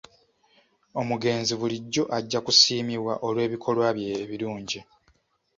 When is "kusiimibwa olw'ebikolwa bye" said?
2.45-4.09